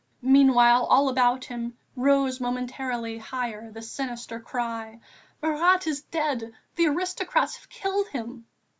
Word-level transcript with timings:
Meantime, 0.23 0.81
all 0.89 1.09
about 1.09 1.45
him, 1.45 1.77
rose 1.95 2.41
momentarily 2.41 3.19
higher 3.19 3.69
the 3.71 3.83
sinister 3.83 4.39
cry: 4.39 4.99
"Marat 5.43 5.85
is 5.85 6.01
dead; 6.01 6.53
the 6.75 6.87
aristocrats 6.87 7.55
have 7.57 7.69
killed 7.69 8.07
him!" 8.07 8.47